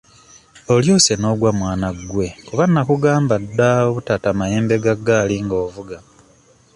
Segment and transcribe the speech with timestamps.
[0.73, 5.97] Olyose n'ogwa mwana gwe kuba nnakugamba dda obutata mayembe ga ggaali ng'ovuga.